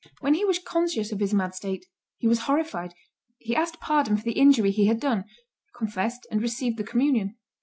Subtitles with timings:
[0.19, 1.85] When he was conscious of his mad state,
[2.17, 2.95] he was horrified;
[3.37, 5.25] he asked pardon for the injury he had done,
[5.75, 7.37] confessed and received the communion.